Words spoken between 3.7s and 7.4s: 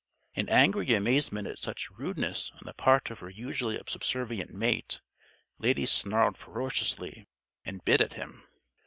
subservient mate, Lady snarled ferociously,